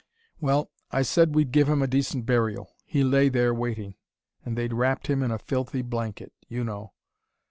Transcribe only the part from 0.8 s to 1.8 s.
I said we'd give